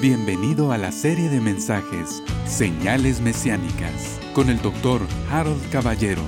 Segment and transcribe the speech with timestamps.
[0.00, 6.24] Bienvenido a la serie de mensajes Señales Mesiánicas con el doctor Harold Caballeros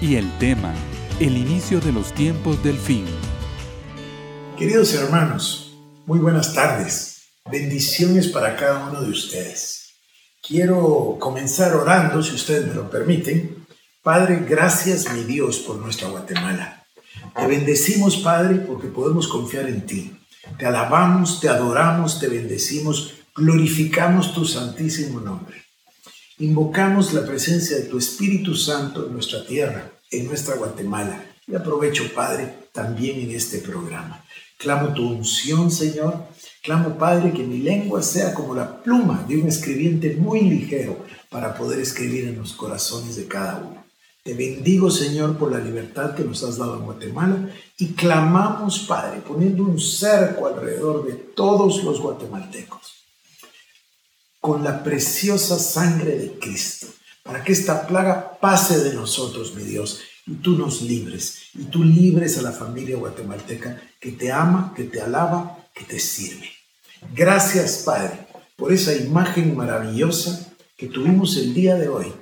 [0.00, 0.72] y el tema
[1.18, 3.04] El inicio de los tiempos del fin.
[4.56, 5.76] Queridos hermanos,
[6.06, 7.22] muy buenas tardes.
[7.50, 9.94] Bendiciones para cada uno de ustedes.
[10.40, 13.66] Quiero comenzar orando, si ustedes me lo permiten.
[14.00, 16.86] Padre, gracias mi Dios por nuestra Guatemala.
[17.34, 20.17] Te bendecimos, Padre, porque podemos confiar en ti.
[20.56, 25.56] Te alabamos, te adoramos, te bendecimos, glorificamos tu santísimo nombre.
[26.38, 31.24] Invocamos la presencia de tu Espíritu Santo en nuestra tierra, en nuestra Guatemala.
[31.46, 34.24] Y aprovecho, Padre, también en este programa.
[34.56, 36.26] Clamo tu unción, Señor.
[36.62, 41.54] Clamo, Padre, que mi lengua sea como la pluma de un escribiente muy ligero para
[41.54, 43.77] poder escribir en los corazones de cada uno.
[44.28, 49.22] Te bendigo, Señor, por la libertad que nos has dado en Guatemala y clamamos, Padre,
[49.26, 53.06] poniendo un cerco alrededor de todos los guatemaltecos,
[54.38, 56.88] con la preciosa sangre de Cristo,
[57.22, 61.82] para que esta plaga pase de nosotros, mi Dios, y tú nos libres, y tú
[61.82, 66.50] libres a la familia guatemalteca que te ama, que te alaba, que te sirve.
[67.14, 72.12] Gracias, Padre, por esa imagen maravillosa que tuvimos el día de hoy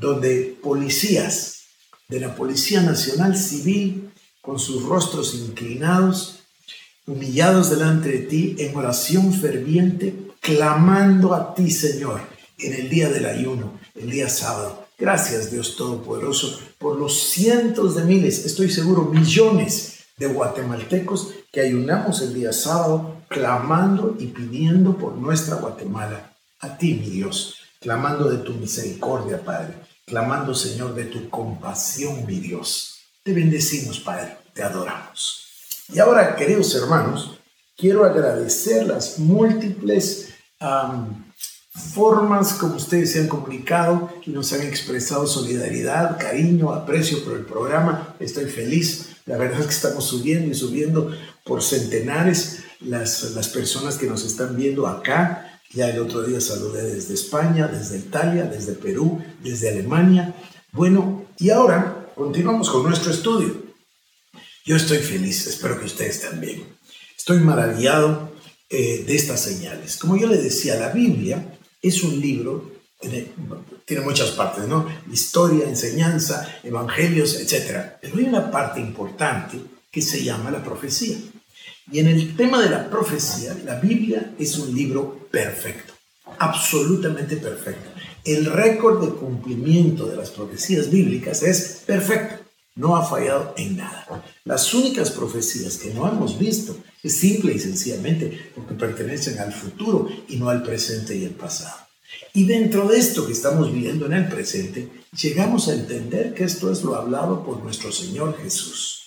[0.00, 1.66] donde policías
[2.08, 6.40] de la Policía Nacional Civil, con sus rostros inclinados,
[7.06, 12.22] humillados delante de ti, en oración ferviente, clamando a ti, Señor,
[12.58, 14.86] en el día del ayuno, el día sábado.
[14.98, 22.22] Gracias, Dios Todopoderoso, por los cientos de miles, estoy seguro, millones de guatemaltecos que ayunamos
[22.22, 26.34] el día sábado, clamando y pidiendo por nuestra Guatemala.
[26.60, 32.40] A ti, mi Dios, clamando de tu misericordia, Padre clamando, Señor, de tu compasión, mi
[32.40, 32.98] Dios.
[33.22, 35.46] Te bendecimos, Padre, te adoramos.
[35.88, 37.38] Y ahora, queridos hermanos,
[37.76, 40.34] quiero agradecer las múltiples
[41.94, 47.46] formas como ustedes se han comunicado y nos han expresado solidaridad, cariño, aprecio por el
[47.46, 48.16] programa.
[48.18, 49.10] Estoy feliz.
[49.26, 51.12] La verdad es que estamos subiendo y subiendo
[51.44, 56.82] por centenares las, las personas que nos están viendo acá ya el otro día saludé
[56.82, 60.34] desde España, desde Italia, desde Perú, desde Alemania.
[60.72, 63.62] Bueno, y ahora continuamos con nuestro estudio.
[64.64, 66.64] Yo estoy feliz, espero que ustedes también.
[67.16, 68.32] Estoy maravillado
[68.68, 69.96] eh, de estas señales.
[69.96, 73.28] Como yo le decía, la Biblia es un libro, tiene,
[73.84, 74.86] tiene muchas partes, ¿no?
[75.10, 77.96] Historia, enseñanza, evangelios, etc.
[78.00, 79.60] Pero hay una parte importante
[79.90, 81.16] que se llama la profecía.
[81.92, 85.92] Y en el tema de la profecía, la Biblia es un libro perfecto,
[86.38, 87.90] absolutamente perfecto.
[88.24, 92.44] El récord de cumplimiento de las profecías bíblicas es perfecto,
[92.76, 94.24] no ha fallado en nada.
[94.44, 100.08] Las únicas profecías que no hemos visto es simple y sencillamente porque pertenecen al futuro
[100.28, 101.76] y no al presente y el pasado.
[102.34, 104.88] Y dentro de esto que estamos viviendo en el presente,
[105.20, 108.99] llegamos a entender que esto es lo hablado por nuestro Señor Jesús.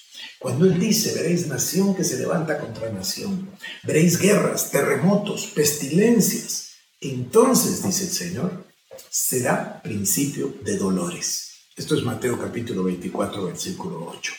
[0.44, 3.50] Cuando Él dice, veréis nación que se levanta contra nación,
[3.84, 8.66] veréis guerras, terremotos, pestilencias, entonces, dice el Señor,
[9.10, 11.52] será principio de dolores.
[11.78, 14.34] Esto es Mateo capítulo 24, versículo 8.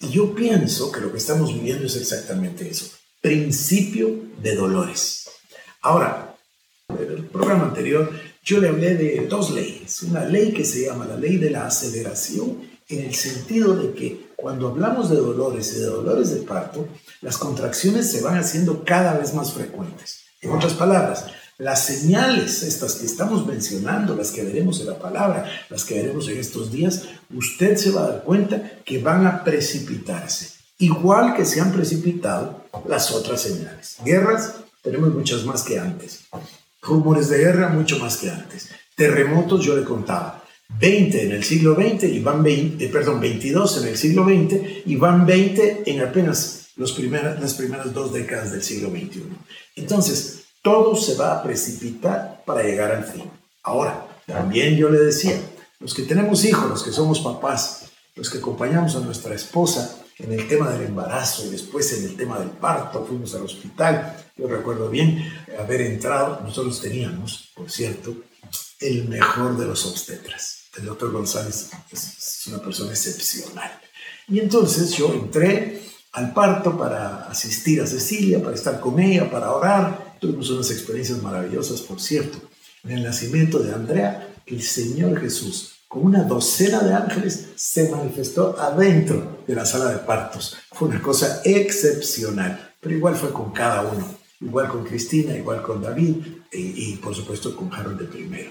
[0.00, 2.90] Y yo pienso que lo que estamos viviendo es exactamente eso,
[3.22, 5.30] principio de dolores.
[5.80, 6.36] Ahora,
[6.90, 8.12] en el programa anterior
[8.44, 10.02] yo le hablé de dos leyes.
[10.02, 14.30] Una ley que se llama la ley de la aceleración en el sentido de que
[14.36, 16.86] cuando hablamos de dolores y de dolores de parto,
[17.20, 20.20] las contracciones se van haciendo cada vez más frecuentes.
[20.40, 21.26] En otras palabras,
[21.58, 26.28] las señales, estas que estamos mencionando, las que veremos en la palabra, las que veremos
[26.28, 27.04] en estos días,
[27.34, 32.66] usted se va a dar cuenta que van a precipitarse, igual que se han precipitado
[32.86, 33.96] las otras señales.
[34.04, 36.20] Guerras, tenemos muchas más que antes.
[36.82, 38.68] Rumores de guerra, mucho más que antes.
[38.94, 40.44] Terremotos, yo le contaba.
[40.68, 44.86] 20 en el siglo XX y van 20, eh, perdón, 22 en el siglo XX
[44.86, 49.24] y van 20 en apenas los primeras, las primeras dos décadas del siglo XXI.
[49.76, 53.24] Entonces, todo se va a precipitar para llegar al fin.
[53.62, 55.40] Ahora, también yo le decía,
[55.80, 60.32] los que tenemos hijos, los que somos papás, los que acompañamos a nuestra esposa en
[60.32, 64.48] el tema del embarazo y después en el tema del parto, fuimos al hospital, yo
[64.48, 65.22] recuerdo bien
[65.58, 68.14] haber entrado, nosotros teníamos, por cierto,
[68.80, 70.55] el mejor de los obstetras.
[70.78, 73.80] El doctor González es una persona excepcional.
[74.28, 75.82] Y entonces yo entré
[76.12, 80.16] al parto para asistir a Cecilia, para estar con ella, para orar.
[80.20, 82.38] Tuvimos unas experiencias maravillosas, por cierto.
[82.84, 88.58] En el nacimiento de Andrea, el Señor Jesús, con una docena de ángeles, se manifestó
[88.58, 90.56] adentro de la sala de partos.
[90.72, 95.82] Fue una cosa excepcional, pero igual fue con cada uno igual con Cristina, igual con
[95.82, 96.16] David
[96.52, 98.50] y, por supuesto con Harold de primero.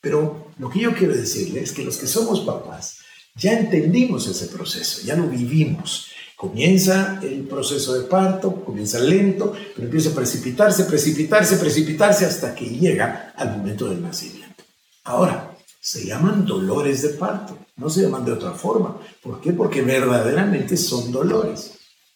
[0.00, 2.98] Pero lo que yo quiero decirle es que los que somos papás
[3.34, 6.08] ya entendimos ese proceso, ya lo vivimos.
[6.36, 12.66] Comienza el proceso de parto, comienza lento, pero empieza a precipitarse, precipitarse, precipitarse hasta que
[12.66, 14.62] llega al momento del nacimiento.
[15.04, 19.00] Ahora, se llaman dolores de parto, no se llaman de otra forma.
[19.22, 19.52] ¿Por qué?
[19.52, 21.72] Porque verdaderamente son dolores.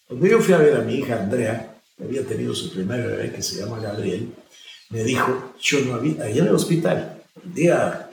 [0.06, 3.32] Cuando yo fui a ver a mi hija Andrea, que había tenido su primer bebé
[3.32, 4.34] que se llama Gabriel,
[4.90, 8.11] me dijo, yo no había, allá en el hospital, el día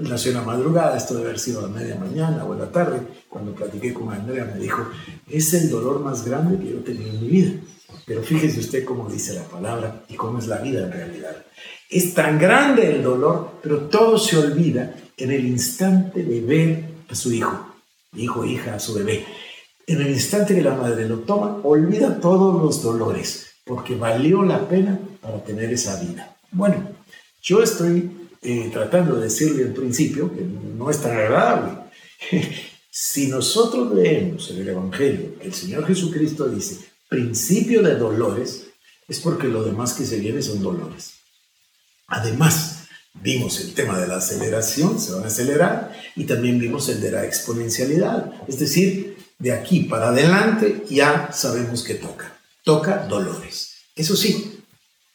[0.00, 3.00] nació en la madrugada, esto debe haber sido a media mañana o a la tarde,
[3.28, 4.88] cuando platiqué con Andrea me dijo,
[5.30, 7.52] es el dolor más grande que yo he tenido en mi vida.
[8.04, 11.36] Pero fíjese usted cómo dice la palabra y cómo es la vida en realidad.
[11.88, 17.14] Es tan grande el dolor, pero todo se olvida en el instante de ver a
[17.14, 17.74] su hijo,
[18.16, 19.24] hijo, hija, a su bebé.
[19.86, 24.66] En el instante que la madre lo toma, olvida todos los dolores, porque valió la
[24.68, 26.36] pena para tener esa vida.
[26.50, 26.76] Bueno,
[27.42, 28.10] yo estoy
[28.42, 31.78] eh, tratando de decirle al principio que no es tan agradable.
[32.90, 38.68] si nosotros leemos en el Evangelio el Señor Jesucristo dice principio de dolores,
[39.06, 41.12] es porque lo demás que se viene son dolores.
[42.06, 47.02] Además, vimos el tema de la aceleración, se van a acelerar, y también vimos el
[47.02, 53.74] de la exponencialidad, es decir, de aquí para adelante ya sabemos que toca, toca dolores.
[53.94, 54.61] Eso sí,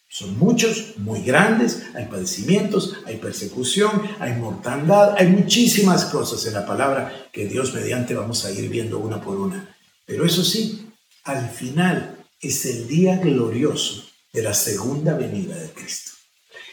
[0.10, 6.66] son muchos, muy grandes, hay padecimientos, hay persecución, hay mortandad, hay muchísimas cosas en la
[6.66, 9.76] palabra que Dios mediante vamos a ir viendo una por una.
[10.06, 10.90] Pero eso sí,
[11.24, 16.12] al final es el día glorioso de la segunda venida de Cristo.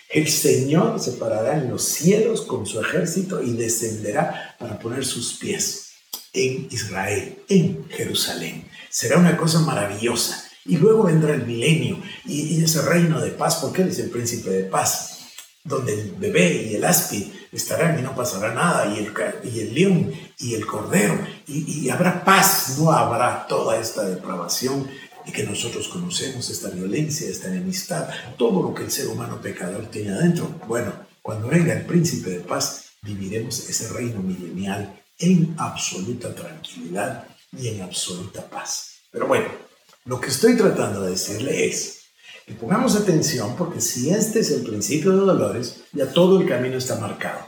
[0.08, 5.34] El Señor se parará en los cielos con su ejército y descenderá para poner sus
[5.34, 5.88] pies
[6.32, 8.68] en Israel, en Jerusalén.
[8.90, 10.43] Será una cosa maravillosa.
[10.64, 14.50] Y luego vendrá el milenio y, ese reino de paz, porque Él es el príncipe
[14.50, 15.18] de paz,
[15.62, 19.12] donde el bebé y el áspid estarán y no pasará nada, y el,
[19.44, 24.88] y el león y el cordero, y, habrá paz, no habrá toda esta depravación
[25.26, 29.86] y que nosotros conocemos, esta violencia, esta enemistad, todo lo que el ser humano pecador
[29.86, 30.60] tiene adentro.
[30.66, 37.24] Bueno, cuando venga el príncipe de paz, viviremos ese reino milenial en absoluta tranquilidad
[37.56, 38.96] y en absoluta paz.
[39.10, 39.46] Pero bueno,
[40.06, 42.00] lo que estoy tratando de decirle es
[42.46, 46.76] que pongamos atención porque si este es el principio de dolores, ya todo el camino
[46.76, 47.40] está marcado.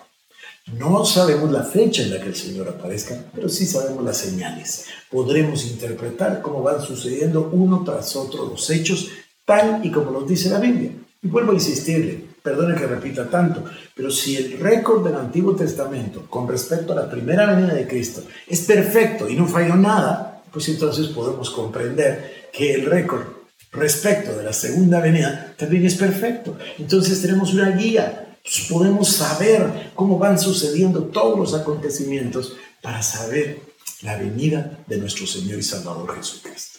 [0.73, 4.87] No sabemos la fecha en la que el Señor aparezca, pero sí sabemos las señales.
[5.11, 9.11] Podremos interpretar cómo van sucediendo uno tras otro los hechos,
[9.45, 10.91] tal y como nos dice la Biblia.
[11.23, 13.65] Y vuelvo a insistirle, perdone que repita tanto,
[13.95, 18.23] pero si el récord del Antiguo Testamento con respecto a la primera venida de Cristo
[18.49, 23.27] es perfecto y no falló nada, pues entonces podemos comprender que el récord
[23.73, 26.57] respecto de la segunda venida también es perfecto.
[26.79, 33.61] Entonces tenemos una guía, pues podemos saber cómo van sucediendo todos los acontecimientos para saber
[34.03, 36.79] la venida de nuestro Señor y Salvador Jesucristo.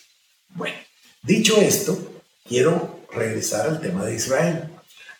[0.49, 0.77] Bueno,
[1.21, 4.63] dicho esto, quiero regresar al tema de Israel.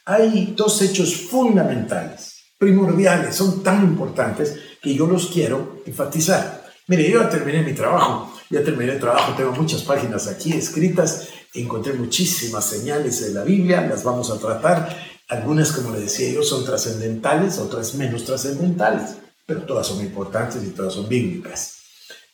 [0.06, 6.65] Hay dos hechos fundamentales, primordiales, son tan importantes que yo los quiero enfatizar.
[6.88, 11.30] Mire, yo ya terminé mi trabajo ya terminé el trabajo, tengo muchas páginas aquí escritas,
[11.54, 14.96] encontré muchísimas señales de la Biblia, las vamos a tratar.
[15.30, 20.70] Algunas, como le decía yo, son trascendentales, otras menos trascendentales, pero todas son importantes y
[20.70, 21.77] todas son bíblicas.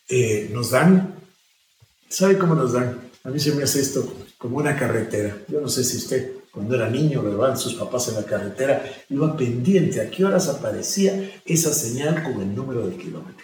[0.08, 1.16] Eh, nos dan,
[2.10, 3.10] ¿sabe cómo nos dan?
[3.24, 5.38] A mí se me hace esto como una carretera.
[5.48, 7.58] Yo no sé si usted cuando era niño, ¿verdad?
[7.58, 12.54] Sus papás en la carretera, iba pendiente a qué horas aparecía esa señal con el
[12.54, 13.44] número del kilómetro.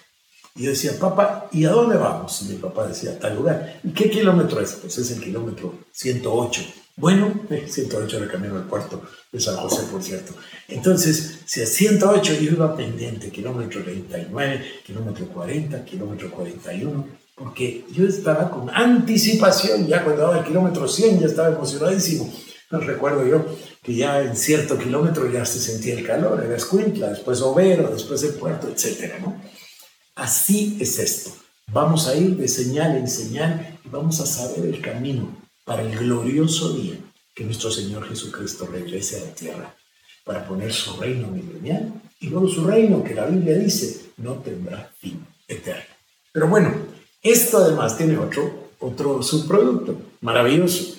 [0.56, 2.41] Y yo decía, papá, ¿y a dónde vamos?
[2.41, 3.79] Y mi papá decía, a tal lugar.
[3.84, 4.74] ¿Y qué kilómetro es?
[4.74, 6.62] Pues es el kilómetro 108.
[6.98, 9.01] Bueno, 108 era el camino al puerto
[9.32, 10.34] de San José, por cierto.
[10.68, 18.06] Entonces, si a 108 yo iba pendiente, kilómetro 39, kilómetro 40, kilómetro 41, porque yo
[18.06, 22.29] estaba con anticipación, ya cuando daba el kilómetro 100 ya estaba emocionadísimo.
[22.70, 23.46] No recuerdo yo
[23.82, 28.22] que ya en cierto kilómetro ya se sentía el calor, era Escuintla, después Overo, después
[28.24, 29.41] el puerto, etcétera, ¿no?
[30.20, 31.32] Así es esto.
[31.72, 35.34] Vamos a ir de señal en señal y vamos a saber el camino
[35.64, 36.96] para el glorioso día
[37.34, 39.76] que nuestro Señor Jesucristo regrese a la tierra
[40.26, 44.92] para poner su reino milenial y luego su reino que la Biblia dice no tendrá
[45.00, 45.96] fin eterno.
[46.34, 46.74] Pero bueno,
[47.24, 50.98] esto además tiene otro, otro subproducto maravilloso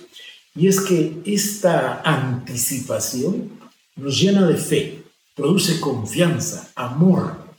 [0.55, 3.61] y es que esta anticipación
[3.97, 5.03] nos llena de fe,
[5.35, 7.50] produce confianza, amor,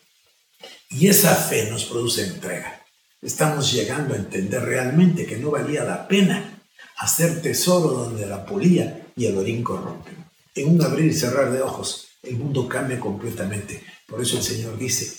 [0.91, 2.81] y esa fe nos produce entrega.
[3.21, 6.61] Estamos llegando a entender realmente que no valía la pena
[6.97, 10.25] hacer tesoro donde la polía y el orín corrompen.
[10.53, 13.83] En un abrir y cerrar de ojos, el mundo cambia completamente.
[14.05, 15.17] Por eso el Señor dice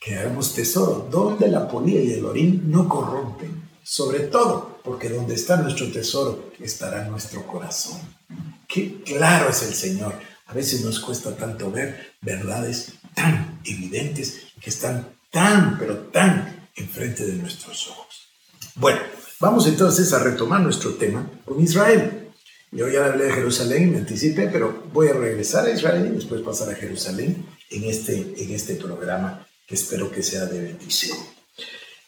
[0.00, 3.70] que hagamos tesoro donde la polía y el orín no corrompen.
[3.84, 8.00] Sobre todo, porque donde está nuestro tesoro estará nuestro corazón.
[8.66, 10.14] Qué claro es el Señor.
[10.46, 17.26] A veces nos cuesta tanto ver verdades tan evidentes que están tan, pero tan enfrente
[17.26, 18.28] de nuestros ojos.
[18.76, 19.00] Bueno,
[19.40, 22.30] vamos entonces a retomar nuestro tema con Israel.
[22.70, 26.14] Yo ya hablé de Jerusalén y me anticipé, pero voy a regresar a Israel y
[26.14, 31.18] después pasar a Jerusalén en este, en este programa que espero que sea de bendición.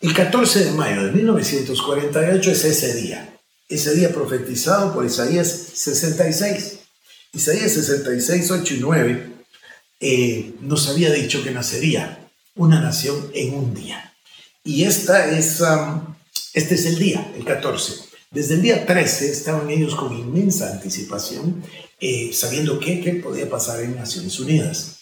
[0.00, 6.78] El 14 de mayo de 1948 es ese día, ese día profetizado por Isaías 66.
[7.32, 9.34] Isaías 66, 8 y 9
[10.00, 12.24] eh, nos había dicho que nacería
[12.56, 14.12] una nación en un día.
[14.62, 16.14] Y esta es, um,
[16.52, 18.14] este es el día, el 14.
[18.30, 21.62] Desde el día 13 estaban ellos con inmensa anticipación,
[22.00, 25.00] eh, sabiendo qué, qué podía pasar en Naciones Unidas.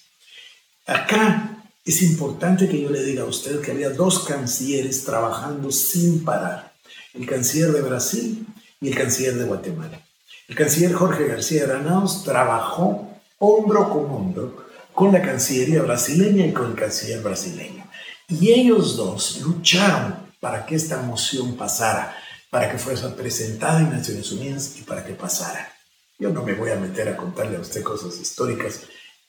[0.87, 6.25] Acá es importante que yo le diga a usted que había dos cancilleres trabajando sin
[6.25, 6.75] parar,
[7.15, 8.47] el canciller de Brasil
[8.81, 10.01] y el canciller de Guatemala.
[10.49, 16.71] El canciller Jorge García Granados trabajó hombro con hombro con la Cancillería brasileña y con
[16.71, 17.87] el canciller brasileño.
[18.29, 22.17] Y ellos dos lucharon para que esta moción pasara,
[22.51, 25.73] para que fuese presentada en Naciones Unidas y para que pasara.
[26.19, 28.83] Yo no me voy a meter a contarle a usted cosas históricas.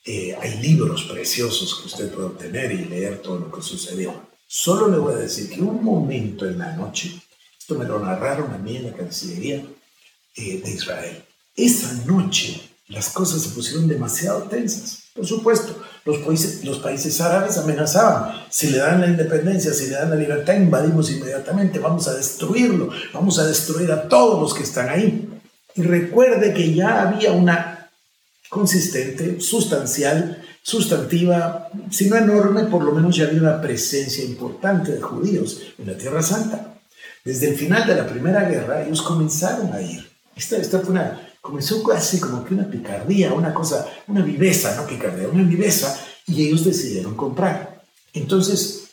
[0.04, 4.28] Eh, hay libros preciosos que usted puede obtener y leer todo lo que sucedió.
[4.46, 7.12] Solo le voy a decir que un momento en la noche,
[7.58, 9.64] esto me lo narraron a mí en la Cancillería
[10.36, 11.24] eh, de Israel,
[11.56, 15.03] esa noche las cosas se pusieron demasiado tensas.
[15.14, 20.16] Por supuesto, los países, árabes amenazaban, si le dan la independencia, si le dan la
[20.16, 25.30] libertad, invadimos inmediatamente, vamos a destruirlo, vamos a destruir a todos los que están ahí.
[25.76, 27.90] Y recuerde que ya había una
[28.48, 35.00] consistente, sustancial, sustantiva, si no enorme, por lo menos ya había una presencia importante de
[35.00, 36.74] judíos en la Tierra Santa.
[37.24, 40.10] Desde el final de la Primera Guerra, ellos comenzaron a ir.
[40.34, 44.86] Esta, esta fue una, comenzó así como que una picardía, una cosa, una viveza, no
[44.86, 45.94] picardía, una viveza,
[46.26, 47.82] y ellos decidieron comprar.
[48.14, 48.86] Entonces,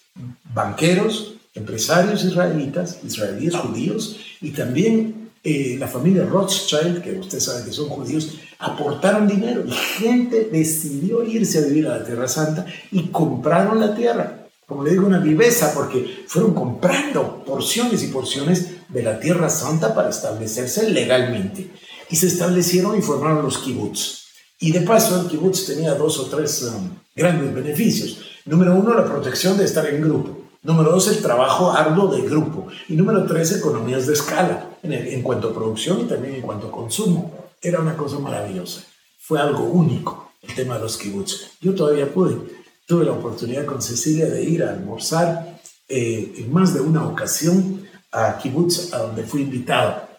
[0.53, 7.71] banqueros, empresarios israelitas, israelíes judíos, y también eh, la familia Rothschild, que usted sabe que
[7.71, 13.03] son judíos, aportaron dinero y gente decidió irse a vivir a la Tierra Santa y
[13.07, 14.49] compraron la tierra.
[14.67, 19.95] Como le digo, una viveza, porque fueron comprando porciones y porciones de la Tierra Santa
[19.95, 21.69] para establecerse legalmente
[22.11, 24.25] y se establecieron y formaron los kibbutz.
[24.59, 28.19] Y de paso, el kibbutz tenía dos o tres um, grandes beneficios.
[28.45, 30.37] Número uno, la protección de estar en grupo.
[30.61, 32.67] Número dos, el trabajo arduo del grupo.
[32.89, 36.67] Y número tres, economías de escala en, en cuanto a producción y también en cuanto
[36.67, 37.33] a consumo.
[37.61, 38.83] Era una cosa maravillosa.
[39.17, 41.51] Fue algo único el tema de los kibbutz.
[41.61, 42.37] Yo todavía pude,
[42.85, 47.87] tuve la oportunidad con Cecilia de ir a almorzar eh, en más de una ocasión
[48.11, 50.10] a kibbutz, a donde fui invitado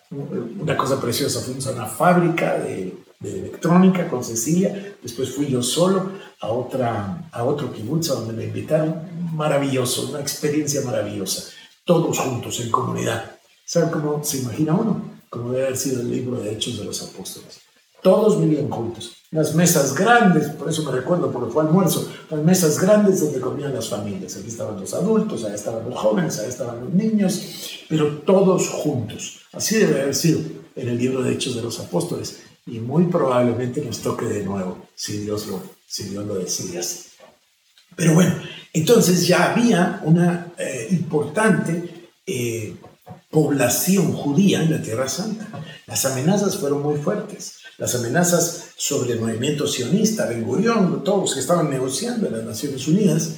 [0.61, 1.41] una cosa preciosa.
[1.41, 7.45] Fuimos a una fábrica de, electrónica con Cecilia, después fui yo solo a, otra, a
[7.45, 8.95] otro kibutz donde me invitaron.
[9.33, 11.51] Maravilloso, una experiencia maravillosa.
[11.85, 13.33] Todos juntos en comunidad.
[13.65, 15.03] ¿Saben cómo se imagina uno?
[15.31, 17.61] Como debe haber sido el libro de Hechos de los Apóstoles.
[18.03, 19.17] Todos vivían juntos.
[19.31, 23.73] Las mesas grandes, por eso me recuerdo porque fue almuerzo, las mesas grandes donde comían
[23.73, 24.37] las familias.
[24.37, 29.42] Aquí estaban los adultos, allá estaban los jóvenes, allá estaban los niños, pero todos juntos.
[29.53, 30.41] Así debe haber sido
[30.77, 32.41] en el libro de Hechos de los Apóstoles.
[32.67, 37.09] Y muy probablemente nos toque de nuevo, si Dios lo, si Dios lo decide así.
[37.97, 38.35] Pero bueno,
[38.73, 42.77] entonces ya había una eh, importante eh,
[43.31, 45.49] población judía en la Tierra Santa.
[45.87, 47.57] Las amenazas fueron muy fuertes.
[47.79, 52.45] Las amenazas sobre el movimiento sionista, Ben Gurión, todos los que estaban negociando en las
[52.45, 53.35] Naciones Unidas,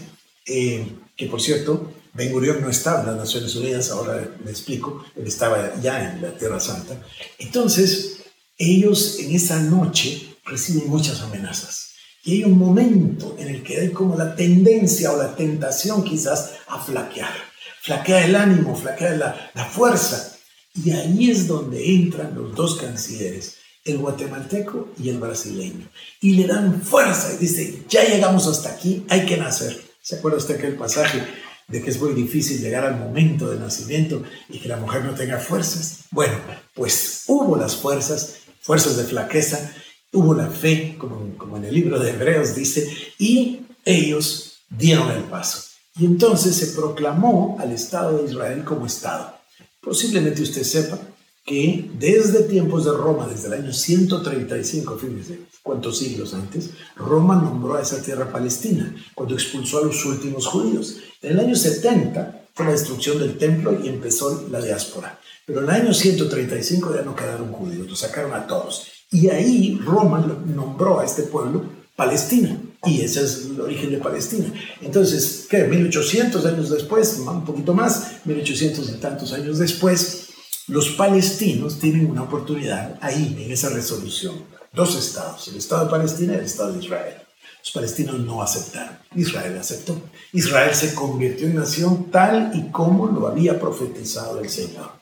[0.46, 5.04] eh, que por cierto, Ben Gurión no estaba en las Naciones Unidas, ahora me explico,
[5.16, 6.96] él estaba ya en la Tierra Santa.
[7.38, 8.18] Entonces,
[8.56, 11.90] ellos en esa noche reciben muchas amenazas.
[12.24, 16.52] Y hay un momento en el que hay como la tendencia o la tentación quizás
[16.68, 17.54] a flaquear
[17.84, 20.36] flaquea el ánimo, flaquea la, la fuerza.
[20.74, 25.88] Y ahí es donde entran los dos cancilleres, el guatemalteco y el brasileño.
[26.20, 29.78] Y le dan fuerza y dice, ya llegamos hasta aquí, hay que nacer.
[30.00, 31.22] ¿Se acuerda usted aquel pasaje
[31.68, 35.14] de que es muy difícil llegar al momento del nacimiento y que la mujer no
[35.14, 36.04] tenga fuerzas?
[36.10, 36.34] Bueno,
[36.74, 39.72] pues hubo las fuerzas, fuerzas de flaqueza,
[40.12, 45.24] hubo la fe, como, como en el libro de Hebreos dice, y ellos dieron el
[45.24, 45.62] paso.
[45.96, 49.38] Y entonces se proclamó al Estado de Israel como Estado.
[49.80, 50.98] Posiblemente usted sepa
[51.44, 57.76] que desde tiempos de Roma, desde el año 135, fíjense cuántos siglos antes, Roma nombró
[57.76, 60.98] a esa tierra Palestina cuando expulsó a los últimos judíos.
[61.20, 65.18] En el año 70 fue la destrucción del templo y empezó la diáspora.
[65.44, 68.86] Pero en el año 135 ya no quedaron judíos, los sacaron a todos.
[69.10, 72.58] Y ahí Roma nombró a este pueblo Palestina.
[72.86, 74.52] Y ese es el origen de Palestina.
[74.82, 75.64] Entonces, ¿qué?
[75.64, 80.23] 1800 años después, un poquito más, 1800 y tantos años después,
[80.68, 84.44] los palestinos tienen una oportunidad ahí, en esa resolución.
[84.72, 87.14] Dos estados, el Estado de Palestina y el Estado de Israel.
[87.60, 90.00] Los palestinos no aceptaron, Israel aceptó.
[90.32, 94.92] Israel se convirtió en nación tal y como lo había profetizado el Señor.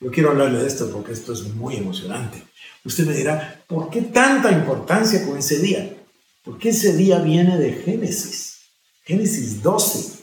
[0.00, 2.42] Yo quiero hablarle de esto porque esto es muy emocionante.
[2.84, 5.96] Usted me dirá, ¿por qué tanta importancia con ese día?
[6.44, 8.58] Porque ese día viene de Génesis.
[9.04, 10.15] Génesis 12.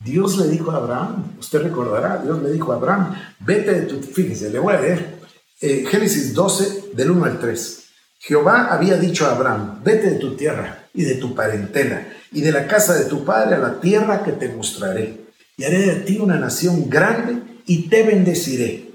[0.00, 4.00] Dios le dijo a Abraham, usted recordará, Dios le dijo a Abraham, vete de tu,
[4.00, 5.18] fíjese, le voy a leer,
[5.60, 7.84] eh, Génesis 12, del 1 al 3.
[8.20, 12.52] Jehová había dicho a Abraham, vete de tu tierra y de tu parentela y de
[12.52, 15.28] la casa de tu padre a la tierra que te mostraré.
[15.56, 18.90] Y haré de ti una nación grande y te bendeciré.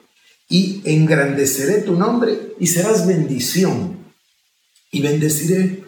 [0.50, 3.98] Y engrandeceré tu nombre y serás bendición.
[4.92, 5.84] Y bendeciré,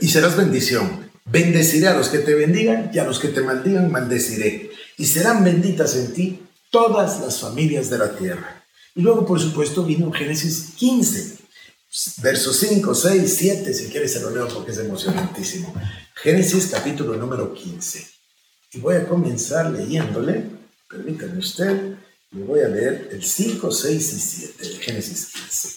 [0.00, 1.09] y serás bendición.
[1.24, 4.70] Bendeciré a los que te bendigan y a los que te maldigan maldeciré.
[4.96, 8.64] Y serán benditas en ti todas las familias de la tierra.
[8.94, 11.38] Y luego, por supuesto, vino Génesis 15,
[12.22, 15.74] versos 5, 6, 7, si quieres se lo leo porque es emocionantísimo.
[16.14, 18.06] Génesis capítulo número 15.
[18.72, 20.44] Y voy a comenzar leyéndole,
[20.88, 21.94] permítame usted,
[22.32, 25.68] y voy a leer el 5, 6 y 7 de Génesis 15.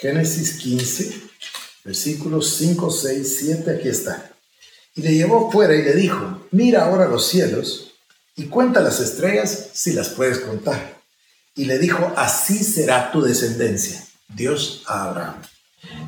[0.00, 1.22] Génesis 15,
[1.84, 4.30] versículos 5, 6, 7, aquí está.
[4.94, 7.94] Y le llevó fuera y le dijo, mira ahora los cielos
[8.36, 10.98] y cuenta las estrellas si las puedes contar.
[11.56, 14.04] Y le dijo, así será tu descendencia.
[14.28, 15.42] Dios a Abraham.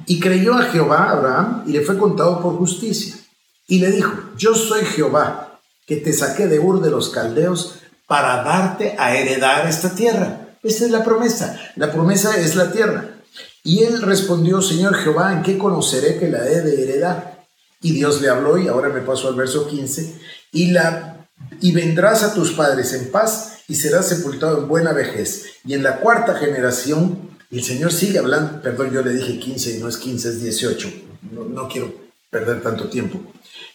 [0.06, 3.16] Y creyó a Jehová Abraham y le fue contado por justicia.
[3.66, 8.44] Y le dijo, yo soy Jehová, que te saqué de Ur de los Caldeos para
[8.44, 10.56] darte a heredar esta tierra.
[10.62, 11.58] Esta es la promesa.
[11.74, 13.19] La promesa es la tierra.
[13.62, 17.44] Y él respondió, Señor Jehová, ¿en qué conoceré que la he de heredar?
[17.82, 20.14] Y Dios le habló, y ahora me paso al verso 15,
[20.52, 21.26] y, la,
[21.60, 25.46] y vendrás a tus padres en paz y serás sepultado en buena vejez.
[25.64, 29.78] Y en la cuarta generación, el Señor sigue hablando, perdón, yo le dije 15 y
[29.78, 30.92] no es 15, es 18,
[31.32, 31.92] no, no quiero
[32.30, 33.20] perder tanto tiempo.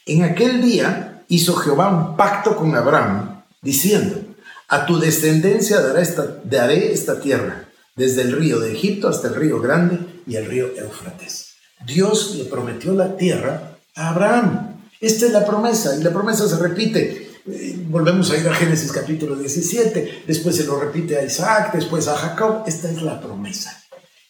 [0.05, 4.21] En aquel día hizo Jehová un pacto con Abraham, diciendo,
[4.67, 7.64] a tu descendencia daré esta, daré esta tierra
[7.95, 11.55] desde el río de Egipto hasta el río Grande y el río Éufrates.
[11.85, 14.81] Dios le prometió la tierra a Abraham.
[14.99, 17.31] Esta es la promesa y la promesa se repite.
[17.47, 22.07] Eh, volvemos a ir a Génesis capítulo 17, después se lo repite a Isaac, después
[22.07, 22.63] a Jacob.
[22.65, 23.81] Esta es la promesa.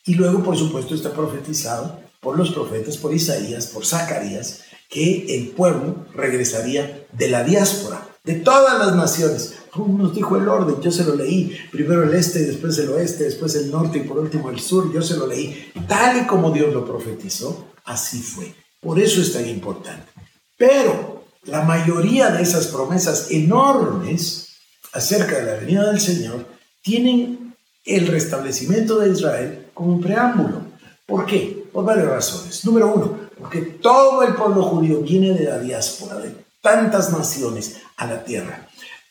[0.05, 5.49] Y luego, por supuesto, está profetizado por los profetas, por Isaías, por Zacarías, que el
[5.49, 10.81] pueblo regresaría de la diáspora, de todas las naciones, nos dijo el orden?
[10.81, 11.55] Yo se lo leí.
[11.71, 14.91] Primero el este, después el oeste, después el norte y por último el sur.
[14.93, 15.71] Yo se lo leí.
[15.87, 18.53] Tal y como Dios lo profetizó, así fue.
[18.79, 20.11] Por eso es tan importante.
[20.57, 24.57] Pero la mayoría de esas promesas enormes
[24.93, 26.45] acerca de la venida del Señor
[26.81, 30.61] tienen el restablecimiento de Israel como un preámbulo.
[31.05, 31.65] ¿Por qué?
[31.71, 32.65] Por varias razones.
[32.65, 38.07] Número uno, porque todo el pueblo judío viene de la diáspora, de tantas naciones a
[38.07, 38.64] la tierra.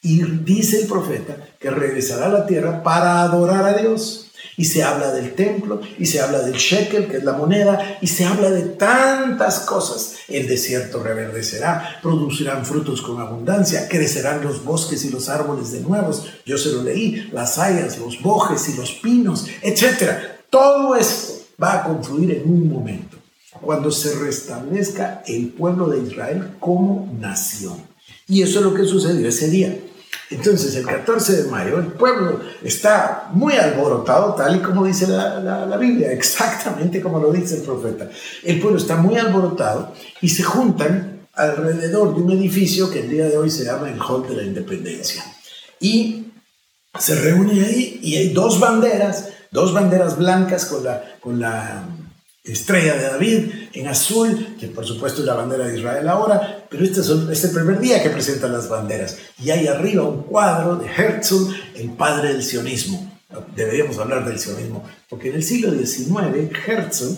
[0.05, 4.31] Y dice el profeta que regresará a la tierra para adorar a Dios.
[4.59, 8.07] Y se habla del templo, y se habla del shekel, que es la moneda, y
[8.07, 10.17] se habla de tantas cosas.
[10.29, 16.27] El desierto reverdecerá, producirán frutos con abundancia, crecerán los bosques y los árboles de nuevos.
[16.45, 20.13] Yo se lo leí, las hayas, los bojes y los pinos, etc.
[20.51, 23.17] Todo esto va a confluir en un momento,
[23.61, 27.79] cuando se restablezca el pueblo de Israel como nación.
[28.29, 29.77] Y eso es lo que sucedió ese día.
[30.35, 35.77] Entonces, el 14 de mayo, el pueblo está muy alborotado, tal y como dice la,
[35.77, 38.11] Biblia, exactamente como lo dice el profeta.
[38.43, 43.27] El pueblo está muy alborotado y se juntan alrededor de un edificio que el día
[43.27, 45.25] de hoy se llama el Hall de la Independencia.
[45.79, 46.33] Y
[46.99, 51.85] se reúnen ahí y hay dos banderas, dos banderas blancas con la, con la
[52.43, 56.87] estrella de David en azul, que por supuesto es la bandera de Israel ahora, pero
[56.87, 59.17] este es, el primer día que presentan las banderas.
[59.41, 63.13] Y hay arriba un cuadro de Herzl, el padre del sionismo.
[63.55, 67.15] Deberíamos hablar del sionismo, porque en el siglo XIX Herzl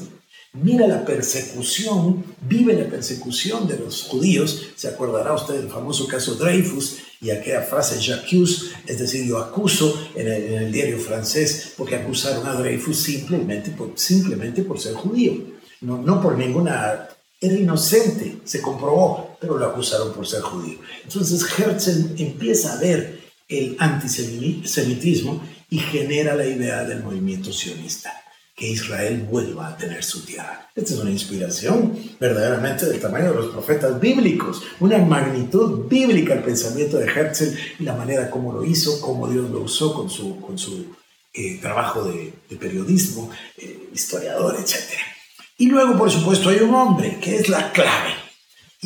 [0.52, 4.72] mira la persecución, vive la persecución de los judíos.
[4.76, 10.10] Se acordará usted del famoso caso Dreyfus y aquella frase j'accuse, es decir, yo acuso
[10.14, 15.32] en el, diario francés, porque acusaron a Dreyfus simplemente por, simplemente por ser judío,
[15.80, 17.08] no, no por ninguna...
[17.38, 20.78] Era inocente, se comprobó, pero lo acusaron por ser judío.
[21.04, 28.12] Entonces Herzl empieza a ver el antisemitismo y genera la idea del movimiento sionista
[28.56, 30.70] que Israel vuelva a tener su tierra.
[30.74, 36.42] Esta es una inspiración verdaderamente del tamaño de los profetas bíblicos, una magnitud bíblica al
[36.42, 40.40] pensamiento de Herzl y la manera como lo hizo, cómo Dios lo usó con su,
[40.40, 40.86] con su
[41.34, 44.74] eh, trabajo de, periodismo, eh, historiador, etc.
[45.58, 48.25] Y luego, por supuesto, hay un hombre que es la clave.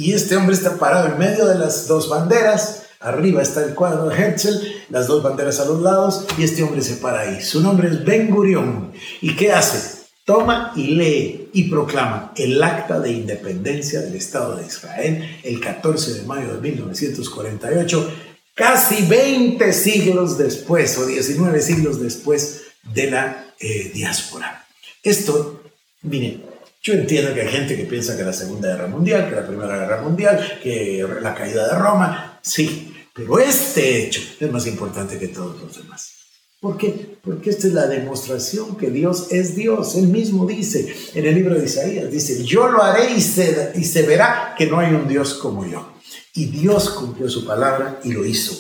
[0.00, 4.08] Y este hombre está parado en medio de las dos banderas, Arriba está el cuadro
[4.08, 7.42] de Herzl, las dos banderas a los lados y este hombre se para ahí.
[7.42, 8.92] Su nombre es Ben Gurion.
[9.22, 10.06] ¿Y qué hace?
[10.24, 16.14] Toma y lee y proclama el acta de independencia del Estado de Israel el 14
[16.14, 18.14] de mayo de 1948,
[18.54, 22.62] casi 20 siglos después o 19 siglos después
[22.94, 24.66] de la eh, diáspora.
[25.02, 25.62] Esto,
[26.02, 26.49] miren,
[26.82, 29.76] yo entiendo que hay gente que piensa que la Segunda Guerra Mundial, que la Primera
[29.76, 35.28] Guerra Mundial, que la caída de Roma, sí, pero este hecho es más importante que
[35.28, 36.14] todos los demás.
[36.60, 37.16] ¿Por qué?
[37.22, 39.94] Porque esta es la demostración que Dios es Dios.
[39.96, 43.84] Él mismo dice en el libro de Isaías, dice, yo lo haré y se, y
[43.84, 45.94] se verá que no hay un Dios como yo.
[46.34, 48.54] Y Dios cumplió su palabra y lo hizo.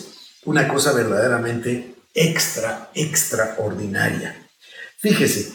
[0.46, 4.48] Una cosa verdaderamente extra, extraordinaria.
[4.98, 5.52] Fíjese,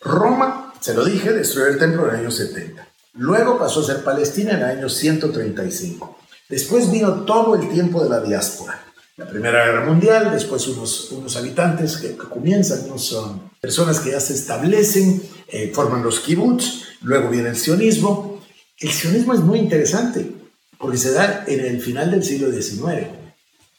[0.00, 2.88] Roma, se lo dije, destruyó el templo en el año 70.
[3.14, 6.18] Luego pasó a ser Palestina en el año 135.
[6.48, 8.84] Después vino todo el tiempo de la diáspora.
[9.16, 14.34] La Primera Guerra Mundial, después unos, unos habitantes que, comienzan, son personas que ya se
[14.34, 18.40] establecen, eh, forman los kibbutz, luego viene el sionismo.
[18.78, 20.30] El sionismo es muy interesante
[20.78, 23.08] porque se da en el final del siglo XIX,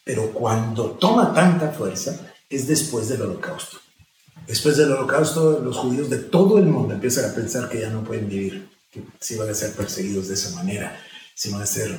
[0.04, 3.78] pero cuando toma tanta fuerza es después del holocausto.
[4.48, 8.04] Después del holocausto, los judíos de todo el mundo empiezan a pensar que ya no
[8.04, 11.00] pueden vivir, que si van a ser perseguidos de esa manera,
[11.36, 11.98] si van a ser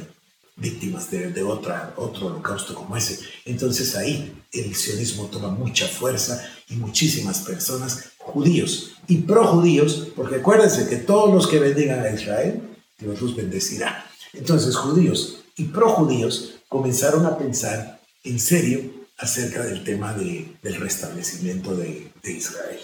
[0.57, 3.19] víctimas de, otra, otro holocausto como ese.
[3.45, 10.89] Entonces ahí el sionismo toma mucha fuerza y muchísimas personas, judíos y pro-judíos, porque acuérdense
[10.89, 12.61] que todos los que bendigan a Israel,
[12.99, 14.05] Dios los bendecirá.
[14.35, 21.77] Entonces judíos y pro-judíos comenzaron a pensar en serio acerca del tema de, del restablecimiento
[21.77, 22.81] de, de, Israel.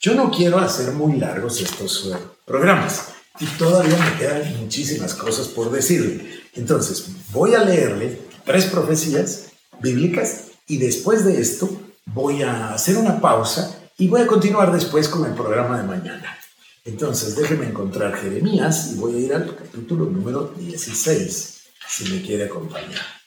[0.00, 3.08] Yo no quiero hacer muy largos estos eh, programas
[3.40, 6.42] y todavía me quedan muchísimas cosas por decirle.
[6.54, 9.46] Entonces, voy a leerle tres profecías
[9.80, 11.68] bíblicas y después de esto
[12.06, 16.38] voy a hacer una pausa y voy a continuar después con el programa de mañana.
[16.84, 22.44] Entonces, déjeme encontrar Jeremías y voy a ir al capítulo número 16, si me quiere
[22.44, 23.23] acompañar.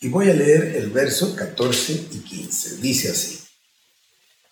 [0.00, 2.76] Y voy a leer el verso 14 y 15.
[2.78, 3.38] Dice así.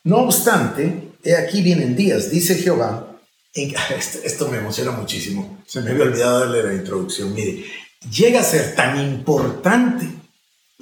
[0.05, 3.05] No obstante, he aquí vienen días, dice Jehová.
[3.55, 5.63] Esto, esto me emociona muchísimo.
[5.67, 7.35] Se me había olvidado darle la introducción.
[7.35, 7.65] Mire,
[8.09, 10.07] llega a ser tan importante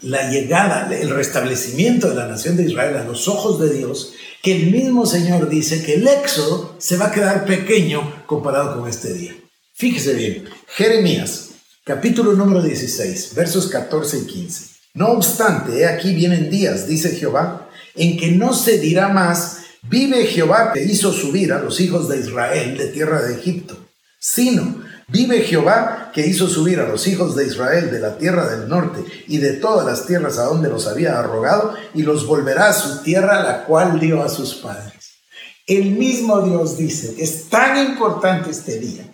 [0.03, 4.57] la llegada, el restablecimiento de la nación de Israel a los ojos de Dios, que
[4.57, 9.15] el mismo Señor dice que el éxodo se va a quedar pequeño comparado con este
[9.15, 9.35] día.
[9.73, 11.46] Fíjese bien, Jeremías,
[11.87, 14.66] capítulo número 16, versos 14 y 15.
[14.94, 20.27] No obstante, he aquí vienen días, dice Jehová, en que no se dirá más, vive
[20.27, 23.79] Jehová que hizo subir a los hijos de Israel de tierra de Egipto,
[24.18, 28.68] sino Vive Jehová que hizo subir a los hijos de Israel de la tierra del
[28.68, 32.72] norte y de todas las tierras a donde los había arrogado y los volverá a
[32.72, 35.20] su tierra la cual dio a sus padres.
[35.64, 39.05] El mismo Dios dice, es tan importante este día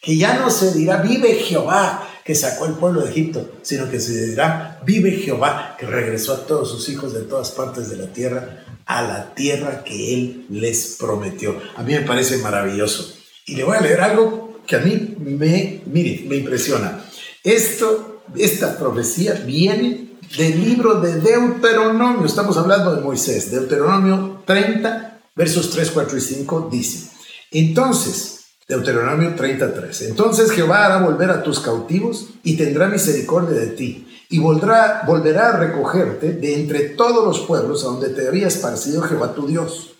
[0.00, 4.00] que ya no se dirá vive Jehová que sacó el pueblo de Egipto, sino que
[4.00, 8.06] se dirá vive Jehová que regresó a todos sus hijos de todas partes de la
[8.12, 11.58] tierra a la tierra que él les prometió.
[11.76, 13.14] A mí me parece maravilloso.
[13.46, 17.04] Y le voy a leer algo que a mí me, mire, me impresiona.
[17.42, 25.70] Esto, esta profecía viene del libro de Deuteronomio, estamos hablando de Moisés, Deuteronomio 30, versos
[25.70, 27.10] 3, 4 y 5 dice,
[27.50, 34.08] entonces, Deuteronomio 33, entonces Jehová hará volver a tus cautivos y tendrá misericordia de ti
[34.30, 39.02] y volverá, volverá a recogerte de entre todos los pueblos a donde te había esparcido
[39.02, 39.94] Jehová tu Dios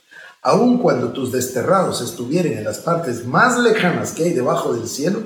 [0.45, 5.23] aun cuando tus desterrados estuvieren en las partes más lejanas que hay debajo del cielo,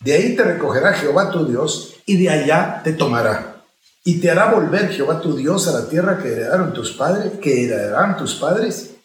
[0.00, 3.62] de ahí te recogerá Jehová tu Dios y de allá te tomará.
[4.04, 7.64] Y te hará volver Jehová tu Dios a la tierra que heredaron tus padres, que
[7.64, 8.96] heredarán tus padres,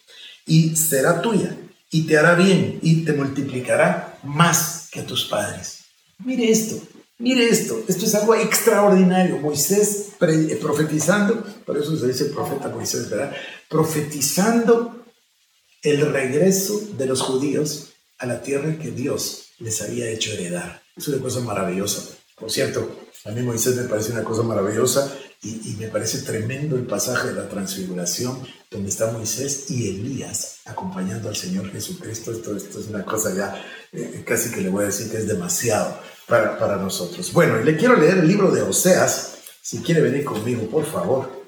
[0.44, 1.56] y será tuya.
[1.94, 5.84] Y te hará bien y te multiplicará más que tus padres.
[6.24, 6.82] Mire esto,
[7.18, 9.38] mire esto, esto es algo extraordinario.
[9.38, 13.32] Moisés eh, profetizando, por eso se dice profeta Moisés, ¿verdad?
[13.68, 15.04] Profetizando
[15.82, 20.82] el regreso de los judíos a la tierra que Dios les había hecho heredar.
[20.96, 22.02] Es una cosa maravillosa.
[22.34, 26.86] Por cierto, a mí Moisés me parece una cosa maravillosa y, me parece tremendo el
[26.86, 32.32] pasaje de la transfiguración donde está Moisés y Elías acompañando al Señor Jesucristo.
[32.32, 35.28] Esto, esto es una cosa ya eh, casi que le voy a decir que es
[35.28, 37.32] demasiado para, para nosotros.
[37.32, 39.34] Bueno, le quiero leer el libro de Oseas.
[39.60, 41.44] Si quiere venir conmigo, por favor,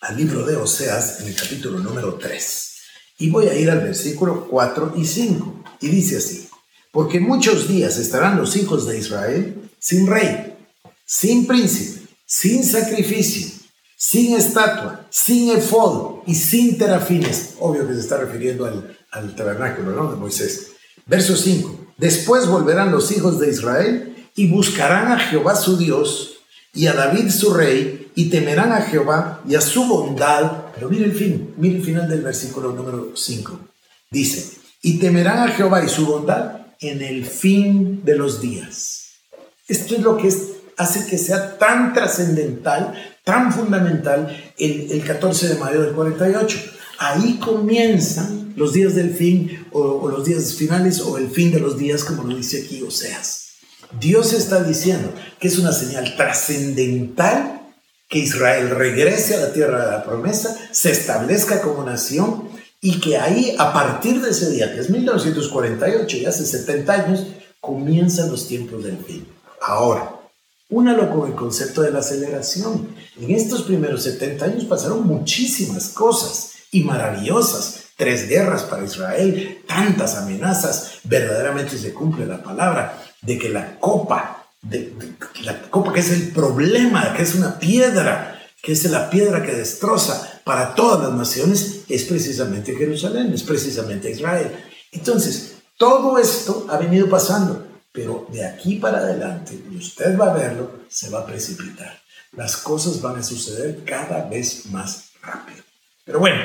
[0.00, 2.74] al libro de Oseas en el capítulo número 3.
[3.18, 5.64] Y voy a ir al versículo 4 y 5.
[5.80, 6.48] Y dice así,
[6.92, 10.56] porque muchos días estarán los hijos de Israel sin rey,
[11.06, 11.93] sin príncipe
[12.26, 13.48] sin sacrificio,
[13.96, 17.54] sin estatua, sin efod y sin terafines.
[17.60, 18.66] Obvio que se está refiriendo
[19.10, 20.10] al, tabernáculo ¿no?
[20.10, 20.72] de Moisés.
[21.06, 21.92] Verso 5.
[21.96, 26.38] Después volverán los hijos de Israel y buscarán a Jehová su Dios
[26.72, 30.64] y a David su rey y temerán a Jehová y a su bondad.
[30.74, 33.60] Pero mire el fin, mire el final del versículo número 5.
[34.10, 39.04] Dice, y temerán a Jehová y su bondad en el fin de los días.
[39.68, 45.54] Esto es lo que es hace que sea tan trascendental, tan fundamental el, 14 de
[45.56, 46.58] mayo del 48.
[46.98, 51.78] Ahí comienzan los días del fin o, los días finales o el fin de los
[51.78, 53.54] días, como lo dice aquí Oseas.
[53.98, 57.62] Dios está diciendo que es una señal trascendental
[58.08, 62.48] que Israel regrese a la tierra de la promesa, se establezca como nación
[62.80, 67.26] y que ahí, a partir de ese día, que es 1948, y hace 70 años,
[67.60, 69.26] comienzan los tiempos del fin.
[69.62, 70.13] Ahora,
[70.70, 72.88] Únalo con el concepto de la aceleración.
[73.20, 77.84] En estos primeros 70 años pasaron muchísimas cosas y maravillosas.
[77.96, 81.00] Tres guerras para Israel, tantas amenazas.
[81.04, 84.48] Verdaderamente se cumple la palabra de que la copa,
[85.42, 89.52] la copa que es el problema, que es una piedra, que es la piedra que
[89.52, 94.50] destroza para todas las naciones, es precisamente Jerusalén, es precisamente Israel.
[94.92, 97.63] Entonces, todo esto ha venido pasando
[97.94, 102.02] pero de aquí para adelante, y usted va a verlo, se va a precipitar.
[102.32, 105.62] Las cosas van a suceder cada vez más rápido.
[106.04, 106.42] Pero bueno,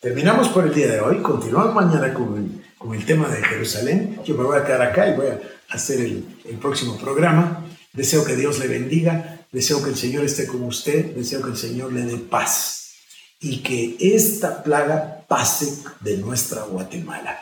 [0.00, 1.22] terminamos por el día de hoy.
[1.22, 4.20] Continuamos mañana con el, con el tema de Jerusalén.
[4.24, 7.64] Yo me voy a quedar acá y voy a hacer el, el próximo programa.
[7.92, 9.46] Deseo que Dios le bendiga.
[9.52, 11.14] Deseo que el Señor esté con usted.
[11.14, 12.94] Deseo que el Señor le dé paz.
[13.38, 17.38] Y que esta plaga pase de nuestra Guatemala.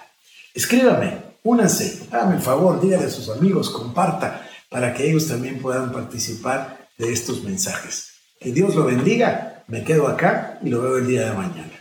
[0.52, 5.92] Escríbame únanse, hágame el favor, dígale a sus amigos, comparta, para que ellos también puedan
[5.92, 8.08] participar de estos mensajes.
[8.40, 11.77] Que Dios lo bendiga, me quedo acá y lo veo el día de mañana.